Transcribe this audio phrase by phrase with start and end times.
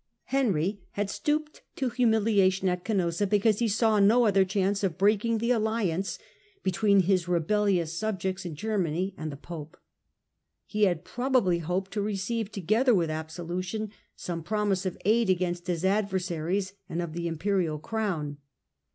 [0.33, 4.83] Henry had stooped to humiliation at Canossa Keeuitg of because he saw no other chance
[4.83, 6.19] of breaking at omossa^^ the alliance
[6.63, 9.77] between his rebellious subjects in Germany and the pope.
[10.65, 15.85] He had probably hoped to receive, together with absolution, some promise of aid against his
[15.85, 18.37] adversaries and of the imperial crown.